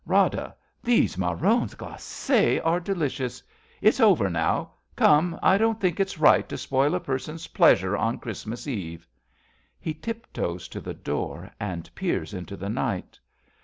[0.03, 3.43] Rada, these marrons glaces are delicious.
[3.83, 4.71] It's over now!
[4.95, 9.05] Come, I don't think it's right To spoil a person's pleasure on Christ mas Eve.
[9.79, 13.19] (He tiptoes to the door and peers into the night.)